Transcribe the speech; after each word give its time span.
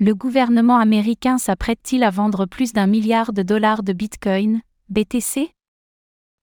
Le 0.00 0.14
gouvernement 0.14 0.78
américain 0.78 1.38
s'apprête-t-il 1.38 2.04
à 2.04 2.10
vendre 2.10 2.46
plus 2.46 2.72
d'un 2.72 2.86
milliard 2.86 3.32
de 3.32 3.42
dollars 3.42 3.82
de 3.82 3.92
Bitcoin, 3.92 4.60
BTC 4.90 5.50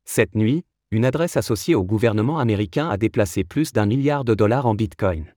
Cette 0.03 0.35
nuit, 0.35 0.65
une 0.91 1.05
adresse 1.05 1.37
associée 1.37 1.73
au 1.73 1.85
gouvernement 1.85 2.39
américain 2.39 2.89
a 2.89 2.97
déplacé 2.97 3.45
plus 3.45 3.71
d'un 3.71 3.85
milliard 3.85 4.25
de 4.25 4.33
dollars 4.33 4.65
en 4.65 4.75
Bitcoin. 4.75 5.33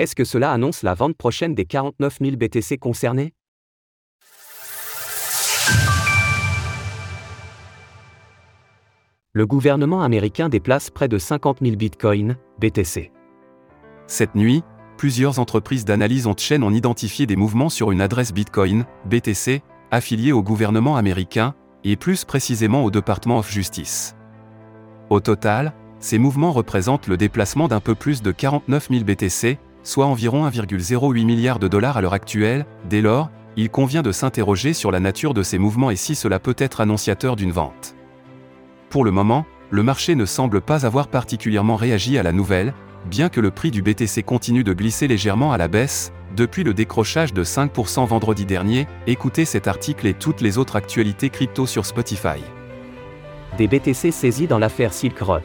Est-ce 0.00 0.16
que 0.16 0.24
cela 0.24 0.50
annonce 0.50 0.82
la 0.82 0.94
vente 0.94 1.16
prochaine 1.16 1.54
des 1.54 1.64
49 1.64 2.18
000 2.20 2.36
BTC 2.36 2.78
concernés? 2.78 3.34
Le 9.32 9.46
gouvernement 9.46 10.02
américain 10.02 10.48
déplace 10.48 10.90
près 10.90 11.06
de 11.06 11.18
50 11.18 11.60
000 11.62 11.76
bitcoins, 11.76 12.36
BTC. 12.58 13.12
Cette 14.08 14.34
nuit, 14.34 14.64
plusieurs 15.02 15.40
entreprises 15.40 15.84
d'analyse 15.84 16.28
on 16.28 16.36
chaîne 16.36 16.62
ont 16.62 16.70
identifié 16.70 17.26
des 17.26 17.34
mouvements 17.34 17.70
sur 17.70 17.90
une 17.90 18.00
adresse 18.00 18.32
Bitcoin, 18.32 18.84
BTC, 19.06 19.60
affiliée 19.90 20.30
au 20.30 20.44
gouvernement 20.44 20.94
américain, 20.94 21.56
et 21.82 21.96
plus 21.96 22.24
précisément 22.24 22.84
au 22.84 22.92
Department 22.92 23.38
of 23.38 23.50
Justice. 23.50 24.14
Au 25.10 25.18
total, 25.18 25.72
ces 25.98 26.18
mouvements 26.18 26.52
représentent 26.52 27.08
le 27.08 27.16
déplacement 27.16 27.66
d'un 27.66 27.80
peu 27.80 27.96
plus 27.96 28.22
de 28.22 28.30
49 28.30 28.90
000 28.90 29.02
BTC, 29.02 29.58
soit 29.82 30.06
environ 30.06 30.46
1,08 30.48 31.24
milliard 31.24 31.58
de 31.58 31.66
dollars 31.66 31.96
à 31.96 32.00
l'heure 32.00 32.12
actuelle, 32.12 32.64
dès 32.88 33.00
lors, 33.00 33.28
il 33.56 33.70
convient 33.70 34.02
de 34.02 34.12
s'interroger 34.12 34.72
sur 34.72 34.92
la 34.92 35.00
nature 35.00 35.34
de 35.34 35.42
ces 35.42 35.58
mouvements 35.58 35.90
et 35.90 35.96
si 35.96 36.14
cela 36.14 36.38
peut 36.38 36.54
être 36.58 36.80
annonciateur 36.80 37.34
d'une 37.34 37.50
vente. 37.50 37.96
Pour 38.88 39.04
le 39.04 39.10
moment, 39.10 39.46
le 39.70 39.82
marché 39.82 40.14
ne 40.14 40.26
semble 40.26 40.60
pas 40.60 40.86
avoir 40.86 41.08
particulièrement 41.08 41.74
réagi 41.74 42.18
à 42.18 42.22
la 42.22 42.30
nouvelle, 42.30 42.72
bien 43.06 43.28
que 43.28 43.40
le 43.40 43.50
prix 43.50 43.70
du 43.70 43.82
BTC 43.82 44.22
continue 44.22 44.64
de 44.64 44.72
glisser 44.72 45.08
légèrement 45.08 45.52
à 45.52 45.58
la 45.58 45.68
baisse, 45.68 46.12
depuis 46.36 46.64
le 46.64 46.72
décrochage 46.72 47.34
de 47.34 47.44
5% 47.44 48.06
vendredi 48.06 48.46
dernier, 48.46 48.86
écoutez 49.06 49.44
cet 49.44 49.68
article 49.68 50.06
et 50.06 50.14
toutes 50.14 50.40
les 50.40 50.58
autres 50.58 50.76
actualités 50.76 51.28
crypto 51.28 51.66
sur 51.66 51.84
Spotify. 51.84 52.40
Des 53.58 53.68
BTC 53.68 54.10
saisis 54.10 54.46
dans 54.46 54.58
l'affaire 54.58 54.94
Silk 54.94 55.18
Road. 55.18 55.42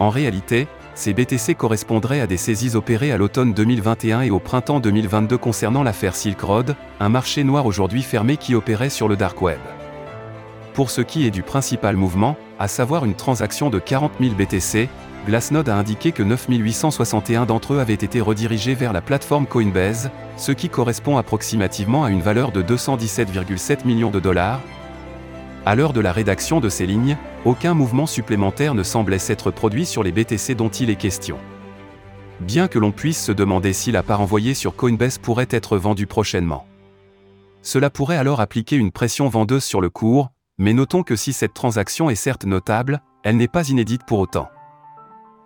En 0.00 0.10
réalité, 0.10 0.66
ces 0.94 1.14
BTC 1.14 1.54
correspondraient 1.54 2.20
à 2.20 2.26
des 2.26 2.36
saisies 2.36 2.74
opérées 2.74 3.12
à 3.12 3.18
l'automne 3.18 3.54
2021 3.54 4.22
et 4.22 4.30
au 4.30 4.40
printemps 4.40 4.80
2022 4.80 5.38
concernant 5.38 5.84
l'affaire 5.84 6.16
Silk 6.16 6.40
Road, 6.40 6.74
un 6.98 7.08
marché 7.08 7.44
noir 7.44 7.66
aujourd'hui 7.66 8.02
fermé 8.02 8.36
qui 8.36 8.56
opérait 8.56 8.90
sur 8.90 9.06
le 9.06 9.16
dark 9.16 9.40
web. 9.40 9.60
Pour 10.74 10.90
ce 10.90 11.00
qui 11.00 11.24
est 11.24 11.30
du 11.30 11.42
principal 11.42 11.96
mouvement, 11.96 12.36
à 12.58 12.66
savoir 12.66 13.04
une 13.04 13.14
transaction 13.14 13.70
de 13.70 13.78
40 13.78 14.12
000 14.20 14.34
BTC, 14.34 14.88
Glassnode 15.26 15.68
a 15.68 15.76
indiqué 15.76 16.12
que 16.12 16.22
9861 16.22 17.46
d'entre 17.46 17.74
eux 17.74 17.80
avaient 17.80 17.92
été 17.94 18.20
redirigés 18.20 18.74
vers 18.74 18.92
la 18.92 19.00
plateforme 19.00 19.46
Coinbase, 19.46 20.10
ce 20.36 20.52
qui 20.52 20.68
correspond 20.68 21.18
approximativement 21.18 22.04
à 22.04 22.10
une 22.10 22.22
valeur 22.22 22.52
de 22.52 22.62
217,7 22.62 23.86
millions 23.86 24.10
de 24.10 24.20
dollars. 24.20 24.60
À 25.66 25.74
l'heure 25.74 25.92
de 25.92 26.00
la 26.00 26.12
rédaction 26.12 26.60
de 26.60 26.68
ces 26.68 26.86
lignes, 26.86 27.18
aucun 27.44 27.74
mouvement 27.74 28.06
supplémentaire 28.06 28.74
ne 28.74 28.82
semblait 28.82 29.18
s'être 29.18 29.50
produit 29.50 29.84
sur 29.84 30.02
les 30.02 30.12
BTC 30.12 30.54
dont 30.54 30.70
il 30.70 30.88
est 30.88 30.96
question. 30.96 31.36
Bien 32.40 32.68
que 32.68 32.78
l'on 32.78 32.92
puisse 32.92 33.22
se 33.22 33.32
demander 33.32 33.72
si 33.72 33.92
la 33.92 34.02
part 34.02 34.20
envoyée 34.20 34.54
sur 34.54 34.76
Coinbase 34.76 35.18
pourrait 35.18 35.48
être 35.50 35.76
vendue 35.76 36.06
prochainement. 36.06 36.66
Cela 37.60 37.90
pourrait 37.90 38.16
alors 38.16 38.40
appliquer 38.40 38.76
une 38.76 38.92
pression 38.92 39.28
vendeuse 39.28 39.64
sur 39.64 39.80
le 39.80 39.90
cours, 39.90 40.30
mais 40.56 40.72
notons 40.72 41.02
que 41.02 41.16
si 41.16 41.32
cette 41.32 41.54
transaction 41.54 42.08
est 42.08 42.14
certes 42.14 42.44
notable, 42.44 43.02
elle 43.24 43.36
n'est 43.36 43.48
pas 43.48 43.68
inédite 43.68 44.02
pour 44.06 44.20
autant. 44.20 44.48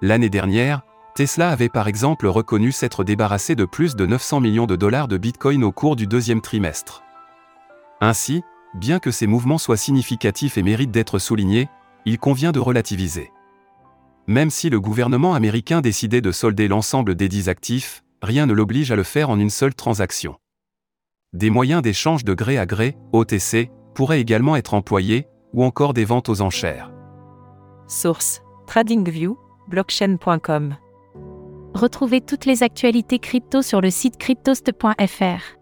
L'année 0.05 0.31
dernière, 0.31 0.83
Tesla 1.15 1.51
avait 1.51 1.69
par 1.69 1.87
exemple 1.87 2.27
reconnu 2.27 2.73
s'être 2.73 3.05
débarrassé 3.05 3.55
de 3.55 3.65
plus 3.65 3.95
de 3.95 4.05
900 4.05 4.41
millions 4.41 4.67
de 4.67 4.75
dollars 4.75 5.07
de 5.07 5.17
Bitcoin 5.17 5.63
au 5.63 5.71
cours 5.71 5.95
du 5.95 6.09
deuxième 6.09 6.41
trimestre. 6.41 7.05
Ainsi, 8.01 8.43
bien 8.75 8.99
que 8.99 9.13
ces 9.13 9.29
mouvements 9.29 9.59
soient 9.59 9.77
significatifs 9.77 10.59
et 10.59 10.65
méritent 10.65 10.91
d'être 10.91 11.21
soulignés, 11.21 11.69
il 12.05 12.19
convient 12.19 12.51
de 12.51 12.59
relativiser. 12.59 13.31
Même 14.27 14.51
si 14.51 14.71
le 14.71 14.81
gouvernement 14.81 15.35
américain 15.35 15.81
décidait 15.81 16.21
de 16.21 16.33
solder 16.33 16.67
l'ensemble 16.67 17.15
des 17.15 17.29
dix 17.29 17.49
actifs, 17.49 18.03
rien 18.23 18.47
ne 18.47 18.55
l'oblige 18.55 18.91
à 18.91 18.97
le 18.97 19.05
faire 19.05 19.31
en 19.31 19.39
une 19.39 19.51
seule 19.51 19.75
transaction. 19.75 20.35
Des 21.33 21.51
moyens 21.51 21.81
d'échange 21.81 22.25
de 22.25 22.35
gré 22.35 22.59
à 22.59 22.67
gré, 22.67 22.97
OTC, 23.13 23.71
pourraient 23.95 24.21
également 24.21 24.57
être 24.57 24.75
employés, 24.75 25.29
ou 25.53 25.63
encore 25.63 25.95
des 25.95 26.05
ventes 26.05 26.29
aux 26.29 26.41
enchères. 26.41 26.91
Source 27.87 28.43
TradingView 28.67 29.37
blockchain.com. 29.69 30.77
Retrouvez 31.75 32.21
toutes 32.21 32.45
les 32.45 32.63
actualités 32.63 33.19
crypto 33.19 33.63
sur 33.63 33.81
le 33.81 33.91
site 33.91 34.19
cryptost.fr. 34.19 35.62